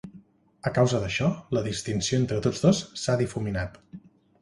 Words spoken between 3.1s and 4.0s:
difuminat.